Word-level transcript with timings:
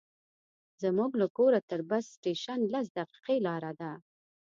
زموږ 0.83 1.11
له 1.21 1.27
کوره 1.37 1.59
تر 1.69 1.79
بس 1.89 2.05
سټېشن 2.15 2.59
لس 2.73 2.85
دقیقې 2.97 3.37
لاره 3.47 3.71
ده. 3.79 3.91